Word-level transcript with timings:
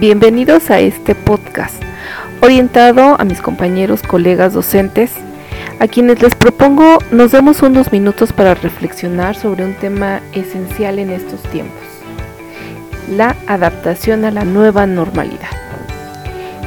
Bienvenidos 0.00 0.70
a 0.70 0.80
este 0.80 1.14
podcast 1.14 1.74
orientado 2.40 3.20
a 3.20 3.24
mis 3.24 3.42
compañeros, 3.42 4.02
colegas 4.02 4.54
docentes, 4.54 5.12
a 5.78 5.88
quienes 5.88 6.22
les 6.22 6.34
propongo 6.34 6.96
nos 7.10 7.32
demos 7.32 7.60
unos 7.60 7.92
minutos 7.92 8.32
para 8.32 8.54
reflexionar 8.54 9.36
sobre 9.36 9.62
un 9.62 9.74
tema 9.74 10.22
esencial 10.32 10.98
en 10.98 11.10
estos 11.10 11.42
tiempos, 11.42 11.82
la 13.10 13.36
adaptación 13.46 14.24
a 14.24 14.30
la 14.30 14.46
nueva 14.46 14.86
normalidad. 14.86 15.50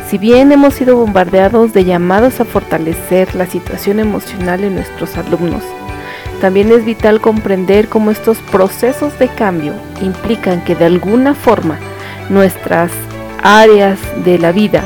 Si 0.08 0.20
bien 0.20 0.52
hemos 0.52 0.76
sido 0.76 0.96
bombardeados 0.96 1.74
de 1.74 1.86
llamados 1.86 2.40
a 2.40 2.46
fortalecer 2.46 3.34
la 3.34 3.48
situación 3.48 4.00
emocional 4.00 4.64
en 4.64 4.76
nuestros 4.76 5.18
alumnos, 5.18 5.64
también 6.40 6.72
es 6.72 6.86
vital 6.86 7.20
comprender 7.20 7.88
cómo 7.88 8.12
estos 8.12 8.38
procesos 8.52 9.18
de 9.18 9.28
cambio 9.28 9.74
implican 10.04 10.64
que 10.64 10.76
de 10.76 10.86
alguna 10.86 11.34
forma 11.34 11.80
nuestras 12.30 12.92
áreas 13.44 14.00
de 14.24 14.40
la 14.40 14.52
vida 14.52 14.84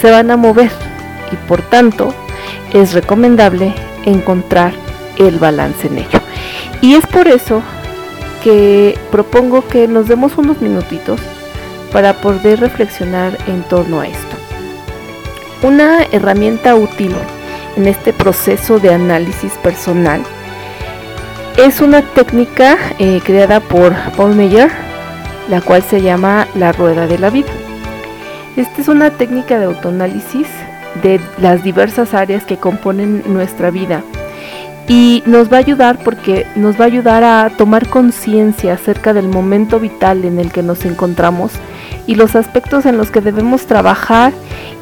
se 0.00 0.10
van 0.10 0.30
a 0.30 0.36
mover 0.36 0.70
y 1.32 1.36
por 1.48 1.60
tanto 1.62 2.14
es 2.72 2.94
recomendable 2.94 3.74
encontrar 4.04 4.72
el 5.18 5.38
balance 5.38 5.88
en 5.88 5.98
ello. 5.98 6.20
Y 6.80 6.94
es 6.94 7.06
por 7.06 7.28
eso 7.28 7.62
que 8.42 8.96
propongo 9.10 9.66
que 9.66 9.88
nos 9.88 10.08
demos 10.08 10.38
unos 10.38 10.60
minutitos 10.60 11.20
para 11.92 12.14
poder 12.14 12.60
reflexionar 12.60 13.36
en 13.48 13.62
torno 13.64 14.00
a 14.00 14.06
esto. 14.06 14.36
Una 15.62 16.04
herramienta 16.12 16.76
útil 16.76 17.14
en 17.76 17.88
este 17.88 18.12
proceso 18.12 18.78
de 18.78 18.94
análisis 18.94 19.52
personal 19.54 20.22
es 21.56 21.80
una 21.80 22.02
técnica 22.02 22.78
eh, 23.00 23.20
creada 23.24 23.58
por 23.58 23.92
Paul 24.16 24.36
Meyer, 24.36 24.70
la 25.48 25.60
cual 25.60 25.82
se 25.82 26.00
llama 26.00 26.46
la 26.54 26.70
rueda 26.70 27.08
de 27.08 27.18
la 27.18 27.30
vida. 27.30 27.50
Esta 28.56 28.80
es 28.80 28.88
una 28.88 29.10
técnica 29.10 29.58
de 29.58 29.66
autoanálisis 29.66 30.48
de 31.02 31.20
las 31.38 31.62
diversas 31.62 32.14
áreas 32.14 32.44
que 32.44 32.56
componen 32.56 33.22
nuestra 33.26 33.70
vida 33.70 34.02
y 34.88 35.22
nos 35.26 35.52
va 35.52 35.58
a 35.58 35.60
ayudar 35.60 35.98
porque 36.02 36.46
nos 36.56 36.80
va 36.80 36.84
a 36.84 36.86
ayudar 36.86 37.22
a 37.22 37.50
tomar 37.50 37.88
conciencia 37.88 38.72
acerca 38.72 39.12
del 39.12 39.28
momento 39.28 39.78
vital 39.78 40.24
en 40.24 40.38
el 40.38 40.50
que 40.50 40.62
nos 40.62 40.84
encontramos 40.86 41.52
y 42.06 42.14
los 42.14 42.34
aspectos 42.34 42.86
en 42.86 42.96
los 42.96 43.10
que 43.10 43.20
debemos 43.20 43.66
trabajar 43.66 44.32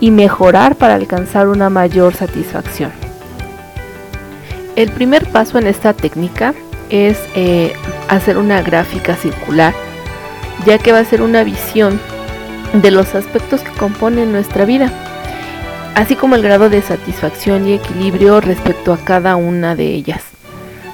y 0.01 0.13
mejorar 0.13 0.77
para 0.77 0.95
alcanzar 0.95 1.49
una 1.49 1.71
mayor 1.71 2.15
satisfacción. 2.15 2.93
El 4.77 4.91
primer 4.93 5.27
paso 5.33 5.59
en 5.59 5.67
esta 5.67 5.93
técnica 5.93 6.55
es 6.89 7.19
eh, 7.35 7.73
hacer 8.09 8.39
una 8.39 8.63
gráfica 8.63 9.17
circular, 9.17 9.75
ya 10.67 10.79
que 10.79 10.93
va 10.93 11.01
a 11.01 11.05
ser 11.05 11.21
una 11.21 11.43
visión 11.43 12.01
de 12.83 12.91
los 12.91 13.15
aspectos 13.15 13.63
que 13.63 13.71
componen 13.79 14.33
nuestra 14.33 14.65
vida, 14.65 14.91
así 15.95 16.15
como 16.15 16.35
el 16.35 16.43
grado 16.43 16.69
de 16.69 16.83
satisfacción 16.83 17.67
y 17.67 17.75
equilibrio 17.75 18.41
respecto 18.41 18.93
a 18.93 18.99
cada 18.99 19.37
una 19.37 19.75
de 19.75 19.95
ellas. 19.95 20.23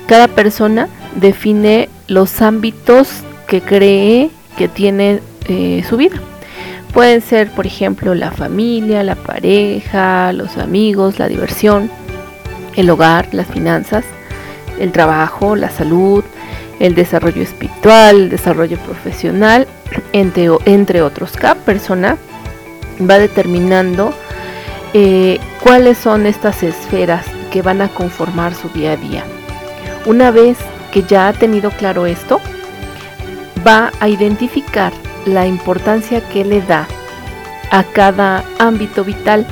Cada 0.06 0.28
persona 0.28 0.88
define 1.16 1.88
los 2.06 2.42
ámbitos 2.42 3.08
que 3.46 3.60
cree 3.60 4.30
que 4.56 4.68
tiene 4.68 5.20
eh, 5.48 5.84
su 5.88 5.96
vida. 5.96 6.16
Pueden 6.92 7.22
ser, 7.22 7.50
por 7.50 7.66
ejemplo, 7.66 8.14
la 8.14 8.30
familia, 8.30 9.02
la 9.02 9.14
pareja, 9.14 10.32
los 10.32 10.58
amigos, 10.58 11.18
la 11.18 11.28
diversión, 11.28 11.90
el 12.76 12.90
hogar, 12.90 13.28
las 13.32 13.46
finanzas, 13.46 14.04
el 14.78 14.92
trabajo, 14.92 15.56
la 15.56 15.70
salud, 15.70 16.22
el 16.80 16.94
desarrollo 16.94 17.42
espiritual, 17.42 18.16
el 18.16 18.30
desarrollo 18.30 18.76
profesional, 18.78 19.66
entre, 20.12 21.02
otros. 21.02 21.32
Cada 21.32 21.54
persona 21.54 22.16
va 23.00 23.18
determinando 23.18 24.12
eh, 24.94 25.38
cuáles 25.62 25.98
son 25.98 26.26
estas 26.26 26.62
esferas 26.62 27.26
que 27.50 27.62
van 27.62 27.82
a 27.82 27.88
conformar 27.88 28.54
su 28.54 28.68
día 28.68 28.92
a 28.92 28.96
día. 28.96 29.24
Una 30.06 30.30
vez 30.30 30.58
que 30.90 31.02
ya 31.02 31.28
ha 31.28 31.32
tenido 31.32 31.70
claro 31.70 32.06
esto, 32.06 32.40
va 33.66 33.92
a 34.00 34.08
identificar 34.08 34.92
la 35.26 35.46
importancia 35.46 36.20
que 36.28 36.44
le 36.44 36.60
da 36.62 36.86
a 37.70 37.84
cada 37.84 38.44
ámbito 38.58 39.04
vital. 39.04 39.46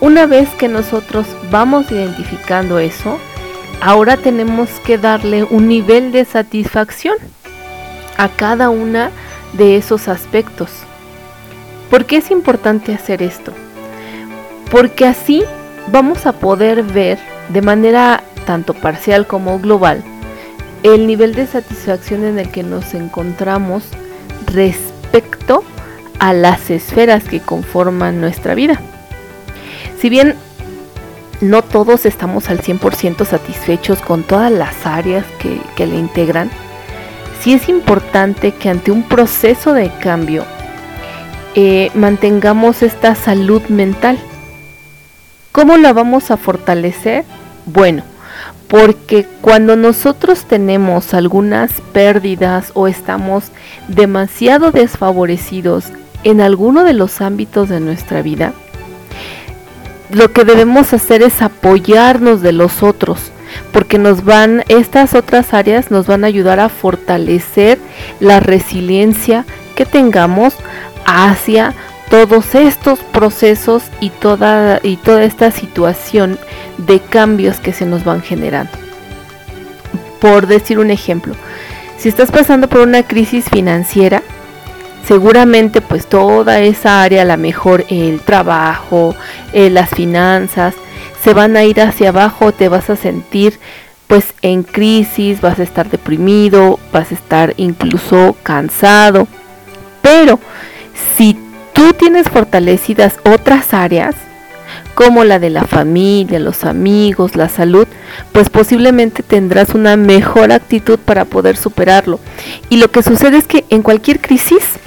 Una 0.00 0.26
vez 0.26 0.48
que 0.50 0.68
nosotros 0.68 1.26
vamos 1.50 1.90
identificando 1.90 2.78
eso, 2.78 3.18
ahora 3.80 4.16
tenemos 4.16 4.68
que 4.84 4.98
darle 4.98 5.42
un 5.44 5.66
nivel 5.68 6.12
de 6.12 6.24
satisfacción 6.24 7.16
a 8.18 8.28
cada 8.28 8.68
una 8.68 9.10
de 9.54 9.76
esos 9.76 10.08
aspectos. 10.08 10.70
¿Por 11.90 12.04
qué 12.04 12.18
es 12.18 12.30
importante 12.30 12.92
hacer 12.92 13.22
esto? 13.22 13.52
Porque 14.70 15.06
así 15.06 15.42
vamos 15.90 16.26
a 16.26 16.34
poder 16.34 16.82
ver 16.82 17.18
de 17.48 17.62
manera 17.62 18.22
tanto 18.44 18.74
parcial 18.74 19.26
como 19.26 19.58
global 19.58 20.04
el 20.82 21.06
nivel 21.06 21.34
de 21.34 21.46
satisfacción 21.46 22.24
en 22.24 22.38
el 22.38 22.50
que 22.50 22.62
nos 22.62 22.94
encontramos 22.94 23.84
respecto 24.46 25.64
a 26.18 26.32
las 26.32 26.70
esferas 26.70 27.24
que 27.24 27.40
conforman 27.40 28.20
nuestra 28.20 28.54
vida. 28.54 28.80
Si 30.00 30.08
bien 30.08 30.34
no 31.40 31.62
todos 31.62 32.06
estamos 32.06 32.48
al 32.48 32.60
100% 32.60 33.24
satisfechos 33.24 34.00
con 34.00 34.22
todas 34.22 34.50
las 34.50 34.86
áreas 34.86 35.24
que, 35.38 35.86
le 35.86 35.96
integran, 35.96 36.50
sí 37.40 37.54
es 37.54 37.68
importante 37.68 38.52
que 38.52 38.68
ante 38.68 38.90
un 38.90 39.02
proceso 39.02 39.72
de 39.72 39.90
cambio 39.90 40.44
eh, 41.54 41.90
mantengamos 41.94 42.82
esta 42.82 43.14
salud 43.14 43.62
mental. 43.68 44.18
¿Cómo 45.52 45.76
la 45.76 45.92
vamos 45.92 46.30
a 46.30 46.36
fortalecer? 46.36 47.24
Bueno, 47.66 48.02
porque 48.68 49.26
cuando 49.40 49.76
nosotros 49.76 50.44
tenemos 50.44 51.14
algunas 51.14 51.80
pérdidas 51.92 52.70
o 52.74 52.86
estamos 52.86 53.50
demasiado 53.88 54.70
desfavorecidos 54.70 55.86
en 56.22 56.40
alguno 56.40 56.84
de 56.84 56.92
los 56.92 57.20
ámbitos 57.20 57.68
de 57.70 57.80
nuestra 57.80 58.22
vida, 58.22 58.52
lo 60.10 60.32
que 60.32 60.44
debemos 60.44 60.92
hacer 60.92 61.22
es 61.22 61.42
apoyarnos 61.42 62.40
de 62.42 62.52
los 62.52 62.82
otros, 62.82 63.32
porque 63.72 63.98
nos 63.98 64.24
van, 64.24 64.64
estas 64.68 65.14
otras 65.14 65.54
áreas 65.54 65.90
nos 65.90 66.06
van 66.06 66.24
a 66.24 66.28
ayudar 66.28 66.60
a 66.60 66.68
fortalecer 66.68 67.78
la 68.20 68.40
resiliencia 68.40 69.44
que 69.74 69.84
tengamos 69.84 70.54
hacia 71.04 71.74
todos 72.10 72.54
estos 72.54 73.00
procesos 73.00 73.84
y 74.00 74.10
toda, 74.10 74.80
y 74.82 74.96
toda 74.96 75.24
esta 75.24 75.50
situación 75.50 76.38
de 76.78 77.00
cambios 77.00 77.58
que 77.60 77.72
se 77.72 77.86
nos 77.86 78.04
van 78.04 78.22
generando. 78.22 78.72
Por 80.20 80.46
decir 80.46 80.78
un 80.78 80.90
ejemplo, 80.90 81.34
si 81.96 82.08
estás 82.08 82.30
pasando 82.30 82.68
por 82.68 82.80
una 82.80 83.02
crisis 83.02 83.44
financiera, 83.50 84.22
seguramente 85.06 85.80
pues 85.80 86.06
toda 86.06 86.60
esa 86.60 87.02
área, 87.02 87.24
la 87.24 87.36
mejor 87.36 87.84
el 87.88 88.20
trabajo, 88.20 89.14
eh, 89.52 89.70
las 89.70 89.90
finanzas, 89.90 90.74
se 91.28 91.34
van 91.34 91.58
a 91.58 91.64
ir 91.64 91.78
hacia 91.82 92.08
abajo, 92.08 92.52
te 92.52 92.70
vas 92.70 92.88
a 92.88 92.96
sentir 92.96 93.60
pues 94.06 94.32
en 94.40 94.62
crisis, 94.62 95.42
vas 95.42 95.58
a 95.58 95.62
estar 95.62 95.90
deprimido, 95.90 96.78
vas 96.90 97.10
a 97.10 97.14
estar 97.16 97.52
incluso 97.58 98.34
cansado. 98.42 99.28
Pero 100.00 100.40
si 101.18 101.36
tú 101.74 101.92
tienes 101.92 102.30
fortalecidas 102.30 103.18
otras 103.26 103.74
áreas, 103.74 104.14
como 104.94 105.22
la 105.22 105.38
de 105.38 105.50
la 105.50 105.64
familia, 105.64 106.38
los 106.38 106.64
amigos, 106.64 107.36
la 107.36 107.50
salud, 107.50 107.86
pues 108.32 108.48
posiblemente 108.48 109.22
tendrás 109.22 109.74
una 109.74 109.98
mejor 109.98 110.50
actitud 110.50 110.98
para 110.98 111.26
poder 111.26 111.58
superarlo. 111.58 112.20
Y 112.70 112.78
lo 112.78 112.90
que 112.90 113.02
sucede 113.02 113.36
es 113.36 113.46
que 113.46 113.66
en 113.68 113.82
cualquier 113.82 114.22
crisis 114.22 114.78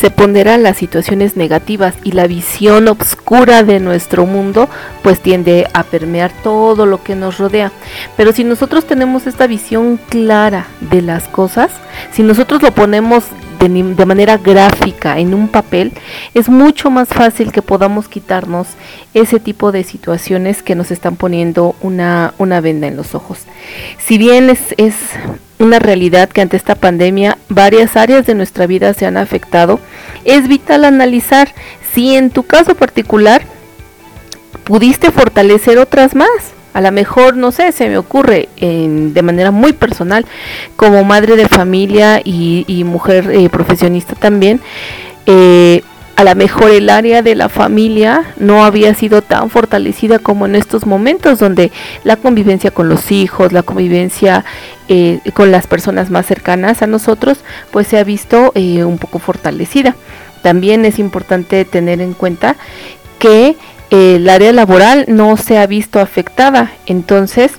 se 0.00 0.10
ponderan 0.10 0.62
las 0.62 0.78
situaciones 0.78 1.36
negativas 1.36 1.94
y 2.04 2.12
la 2.12 2.26
visión 2.26 2.88
oscura 2.88 3.62
de 3.64 3.80
nuestro 3.80 4.24
mundo 4.24 4.66
pues 5.02 5.20
tiende 5.20 5.68
a 5.74 5.82
permear 5.82 6.32
todo 6.42 6.86
lo 6.86 7.02
que 7.02 7.14
nos 7.14 7.36
rodea. 7.36 7.70
Pero 8.16 8.32
si 8.32 8.42
nosotros 8.42 8.86
tenemos 8.86 9.26
esta 9.26 9.46
visión 9.46 9.98
clara 10.08 10.68
de 10.80 11.02
las 11.02 11.28
cosas, 11.28 11.70
si 12.12 12.22
nosotros 12.22 12.62
lo 12.62 12.70
ponemos 12.70 13.24
de, 13.68 14.06
manera 14.06 14.38
gráfica 14.38 15.18
en 15.18 15.34
un 15.34 15.48
papel, 15.48 15.92
es 16.34 16.48
mucho 16.48 16.90
más 16.90 17.08
fácil 17.08 17.52
que 17.52 17.62
podamos 17.62 18.08
quitarnos 18.08 18.68
ese 19.12 19.38
tipo 19.38 19.70
de 19.70 19.84
situaciones 19.84 20.62
que 20.62 20.74
nos 20.74 20.90
están 20.90 21.16
poniendo 21.16 21.76
una, 21.82 22.32
una 22.38 22.60
venda 22.60 22.86
en 22.86 22.96
los 22.96 23.14
ojos. 23.14 23.40
Si 23.98 24.16
bien 24.16 24.48
es, 24.48 24.74
es 24.78 24.94
una 25.58 25.78
realidad 25.78 26.30
que 26.30 26.40
ante 26.40 26.56
esta 26.56 26.74
pandemia 26.74 27.36
varias 27.48 27.96
áreas 27.96 28.26
de 28.26 28.34
nuestra 28.34 28.66
vida 28.66 28.94
se 28.94 29.06
han 29.06 29.16
afectado, 29.16 29.78
es 30.24 30.48
vital 30.48 30.84
analizar 30.84 31.54
si 31.92 32.16
en 32.16 32.30
tu 32.30 32.44
caso 32.44 32.74
particular 32.74 33.42
pudiste 34.64 35.10
fortalecer 35.10 35.78
otras 35.78 36.14
más. 36.14 36.54
A 36.72 36.80
lo 36.80 36.92
mejor, 36.92 37.36
no 37.36 37.50
sé, 37.50 37.72
se 37.72 37.88
me 37.88 37.98
ocurre 37.98 38.48
de 38.60 39.22
manera 39.22 39.50
muy 39.50 39.72
personal, 39.72 40.24
como 40.76 41.02
madre 41.04 41.36
de 41.36 41.48
familia 41.48 42.20
y, 42.24 42.84
mujer 42.84 43.30
eh, 43.32 43.48
profesionista 43.48 44.14
también, 44.14 44.60
eh, 45.26 45.82
a 46.16 46.24
lo 46.24 46.34
mejor 46.34 46.70
el 46.70 46.90
área 46.90 47.22
de 47.22 47.34
la 47.34 47.48
familia 47.48 48.34
no 48.36 48.64
había 48.64 48.94
sido 48.94 49.22
tan 49.22 49.48
fortalecida 49.48 50.18
como 50.18 50.44
en 50.44 50.54
estos 50.54 50.86
momentos 50.86 51.38
donde 51.38 51.72
la 52.04 52.16
convivencia 52.16 52.70
con 52.70 52.90
los 52.90 53.10
hijos, 53.10 53.52
la 53.52 53.62
convivencia 53.62 54.44
eh, 54.88 55.20
con 55.32 55.50
las 55.50 55.66
personas 55.66 56.10
más 56.10 56.26
cercanas 56.26 56.82
a 56.82 56.86
nosotros, 56.86 57.38
pues 57.70 57.86
se 57.86 57.98
ha 57.98 58.04
visto 58.04 58.52
un 58.54 58.98
poco 58.98 59.18
fortalecida. 59.18 59.96
También 60.42 60.84
es 60.84 60.98
importante 60.98 61.64
tener 61.64 62.02
en 62.02 62.12
cuenta 62.12 62.56
que 63.18 63.56
el 63.90 64.28
área 64.28 64.52
laboral 64.52 65.04
no 65.08 65.36
se 65.36 65.58
ha 65.58 65.66
visto 65.66 66.00
afectada, 66.00 66.72
entonces 66.86 67.52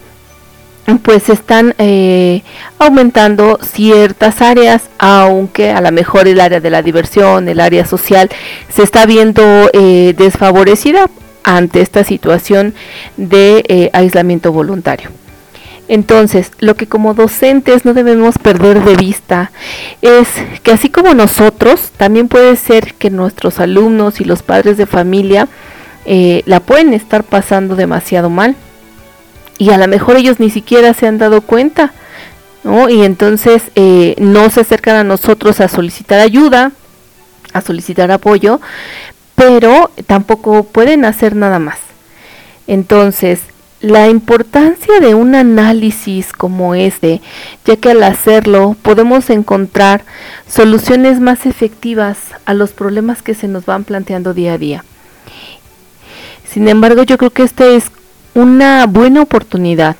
pues 1.04 1.30
están 1.30 1.75
eh, 1.78 2.44
aumentando 2.80 3.60
ciertas 3.62 4.42
áreas, 4.42 4.89
aunque 4.98 5.72
a 5.72 5.81
lo 5.81 5.92
mejor 5.92 6.28
el 6.28 6.39
área 6.39 6.60
de 6.60 6.69
la 6.69 6.81
diversión, 6.81 7.48
el 7.48 7.60
área 7.60 7.86
social, 7.86 8.30
se 8.69 8.83
está 8.83 9.06
viendo 9.06 9.69
eh, 9.74 10.13
desfavorecida 10.18 11.10
ante 11.44 11.81
esta 11.81 12.04
situación 12.04 12.74
de 13.18 13.63
eh, 13.68 13.89
aislamiento 13.94 14.51
voluntario. 14.51 15.10
Entonces, 15.88 16.51
lo 16.60 16.75
que 16.75 16.88
como 16.88 17.13
docentes 17.13 17.84
no 17.84 17.94
debemos 17.94 18.38
perder 18.38 18.84
de 18.84 18.95
vista 18.95 19.51
es 20.01 20.30
que 20.63 20.72
así 20.72 20.89
como 20.89 21.13
nosotros, 21.13 21.92
también 21.98 22.30
puede 22.30 22.56
ser 22.56 22.94
que 22.94 23.10
nuestros 23.10 23.60
alumnos 23.60 24.22
y 24.22 24.24
los 24.24 24.42
padres 24.42 24.77
de 24.77 24.86
familia 24.86 25.50
la 26.06 26.59
pueden 26.59 26.94
estar 26.94 27.24
pasando 27.24 27.75
demasiado 27.75 28.30
mal 28.30 28.56
y 29.62 29.69
a 29.69 29.77
lo 29.77 29.88
mejor 29.88 30.18
ellos 30.18 30.39
ni 30.39 30.50
siquiera 30.50 30.95
se 30.95 31.06
han 31.06 31.19
dado 31.19 31.42
cuenta. 31.42 31.94
Y 32.89 33.03
entonces 33.03 33.63
eh, 33.75 34.15
no 34.19 34.50
se 34.50 34.62
acercan 34.62 34.95
a 34.95 35.03
nosotros 35.03 35.59
a 35.62 35.68
solicitar 35.68 36.19
ayuda, 36.19 36.71
a 37.53 37.62
solicitar 37.62 38.12
apoyo, 38.12 38.59
pero 39.36 39.92
tampoco 40.07 40.63
pueden 40.63 41.06
hacer 41.06 41.36
nada 41.36 41.59
más. 41.59 41.77
Entonces, 42.65 43.42
la 43.81 44.09
importancia 44.09 45.00
de 45.00 45.13
un 45.13 45.36
análisis 45.36 46.33
como 46.33 46.74
este, 46.74 47.21
ya 47.65 47.77
que 47.77 47.92
al 47.92 48.01
hacerlo 48.01 48.75
podemos 48.81 49.30
encontrar 49.30 50.03
soluciones 50.48 51.19
más 51.19 51.45
efectivas 51.45 52.18
a 52.45 52.53
los 52.53 52.71
problemas 52.71 53.21
que 53.21 53.33
se 53.33 53.48
nos 53.48 53.65
van 53.65 53.83
planteando 53.83 54.33
día 54.33 54.53
a 54.53 54.57
día. 54.57 54.86
Sin 56.51 56.68
embargo, 56.68 57.03
yo 57.03 57.18
creo 57.18 57.31
que 57.31 57.44
este 57.44 57.77
es 57.77 57.86
una 58.33 58.86
buena 58.86 59.21
oportunidad 59.21 59.95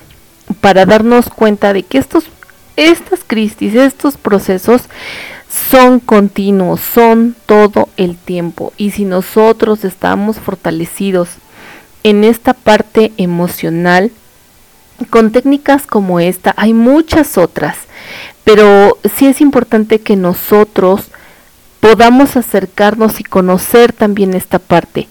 para 0.60 0.86
darnos 0.86 1.30
cuenta 1.30 1.72
de 1.72 1.84
que 1.84 1.98
estos, 1.98 2.26
estas 2.76 3.22
crisis, 3.26 3.74
estos 3.74 4.18
procesos 4.18 4.84
son 5.50 6.02
continuos, 6.02 6.82
son 6.82 7.38
todo 7.46 7.88
el 7.96 8.18
tiempo. 8.18 8.74
Y 8.76 8.92
si 8.92 9.06
nosotros 9.06 9.86
estamos 9.86 10.40
fortalecidos 10.40 11.30
en 12.04 12.26
esta 12.26 12.54
parte 12.54 13.14
emocional, 13.16 14.12
con 15.10 15.32
técnicas 15.32 15.88
como 15.88 16.20
esta, 16.20 16.54
hay 16.58 16.74
muchas 16.74 17.38
otras, 17.38 17.78
pero 18.44 18.98
sí 19.16 19.28
es 19.28 19.40
importante 19.40 20.02
que 20.02 20.18
nosotros 20.18 21.06
podamos 21.80 22.36
acercarnos 22.36 23.22
y 23.22 23.24
conocer 23.24 23.94
también 23.94 24.34
esta 24.34 24.60
parte. 24.60 25.08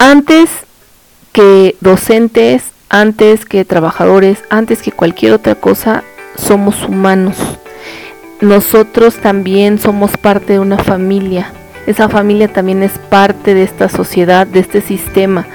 Antes 0.00 0.48
que 1.32 1.74
docentes, 1.80 2.62
antes 2.88 3.44
que 3.44 3.64
trabajadores, 3.64 4.44
antes 4.48 4.80
que 4.80 4.92
cualquier 4.92 5.32
otra 5.32 5.56
cosa, 5.56 6.04
somos 6.36 6.84
humanos. 6.84 7.36
Nosotros 8.40 9.16
también 9.16 9.80
somos 9.80 10.16
parte 10.16 10.52
de 10.52 10.60
una 10.60 10.78
familia. 10.78 11.50
Esa 11.88 12.08
familia 12.08 12.46
también 12.46 12.84
es 12.84 12.92
parte 13.10 13.54
de 13.54 13.64
esta 13.64 13.88
sociedad, 13.88 14.46
de 14.46 14.60
este 14.60 14.82
sistema. 14.82 15.48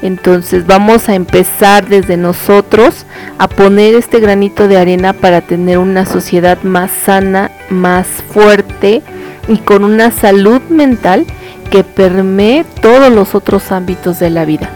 Entonces 0.00 0.64
vamos 0.64 1.08
a 1.08 1.16
empezar 1.16 1.88
desde 1.88 2.16
nosotros 2.16 3.04
a 3.38 3.48
poner 3.48 3.96
este 3.96 4.20
granito 4.20 4.68
de 4.68 4.78
arena 4.78 5.12
para 5.12 5.40
tener 5.40 5.78
una 5.78 6.06
sociedad 6.06 6.62
más 6.62 6.92
sana, 6.92 7.50
más 7.68 8.06
fuerte 8.06 9.02
y 9.48 9.56
con 9.56 9.82
una 9.82 10.12
salud 10.12 10.60
mental 10.68 11.26
que 11.70 11.84
permee 11.84 12.64
todos 12.80 13.12
los 13.12 13.34
otros 13.34 13.72
ámbitos 13.72 14.18
de 14.18 14.30
la 14.30 14.44
vida. 14.44 14.70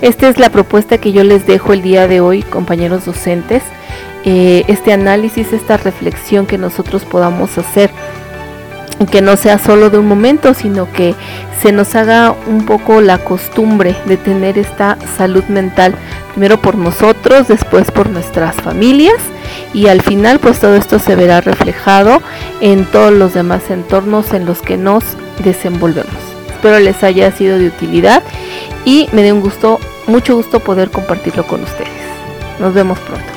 Esta 0.00 0.28
es 0.28 0.38
la 0.38 0.50
propuesta 0.50 0.98
que 0.98 1.12
yo 1.12 1.24
les 1.24 1.46
dejo 1.46 1.72
el 1.72 1.82
día 1.82 2.06
de 2.06 2.20
hoy, 2.20 2.42
compañeros 2.42 3.06
docentes. 3.06 3.62
Eh, 4.24 4.64
este 4.68 4.92
análisis, 4.92 5.52
esta 5.52 5.76
reflexión 5.76 6.46
que 6.46 6.58
nosotros 6.58 7.04
podamos 7.04 7.56
hacer, 7.58 7.90
que 9.10 9.22
no 9.22 9.36
sea 9.36 9.58
solo 9.58 9.90
de 9.90 9.98
un 9.98 10.06
momento, 10.06 10.54
sino 10.54 10.90
que 10.92 11.14
se 11.60 11.72
nos 11.72 11.94
haga 11.94 12.34
un 12.46 12.66
poco 12.66 13.00
la 13.00 13.18
costumbre 13.18 13.96
de 14.06 14.16
tener 14.16 14.58
esta 14.58 14.98
salud 15.16 15.44
mental, 15.44 15.94
primero 16.32 16.60
por 16.60 16.76
nosotros, 16.76 17.48
después 17.48 17.90
por 17.90 18.10
nuestras 18.10 18.56
familias 18.56 19.16
y 19.72 19.88
al 19.88 20.02
final 20.02 20.38
pues 20.38 20.60
todo 20.60 20.76
esto 20.76 20.98
se 20.98 21.16
verá 21.16 21.40
reflejado 21.40 22.22
en 22.60 22.84
todos 22.84 23.12
los 23.12 23.34
demás 23.34 23.70
entornos 23.70 24.32
en 24.32 24.46
los 24.46 24.62
que 24.62 24.76
nos 24.76 25.04
desenvolvemos. 25.42 26.14
Espero 26.48 26.78
les 26.78 27.02
haya 27.02 27.30
sido 27.32 27.58
de 27.58 27.66
utilidad 27.66 28.22
y 28.84 29.08
me 29.12 29.22
dé 29.22 29.32
un 29.32 29.40
gusto 29.40 29.80
mucho 30.06 30.36
gusto 30.36 30.60
poder 30.60 30.90
compartirlo 30.90 31.46
con 31.46 31.62
ustedes. 31.62 31.88
Nos 32.60 32.74
vemos 32.74 32.98
pronto. 33.00 33.33